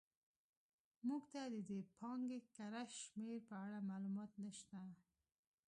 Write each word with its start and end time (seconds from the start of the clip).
موږ 1.07 1.23
ته 1.33 1.41
د 1.53 1.55
دې 1.69 1.79
پانګې 1.97 2.39
کره 2.55 2.83
شمېر 3.01 3.37
په 3.49 3.55
اړه 3.65 3.79
معلومات 3.89 4.31
نه 4.43 4.51
شته. 4.57 4.79